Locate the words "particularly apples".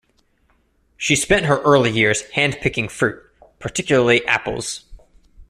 3.59-4.83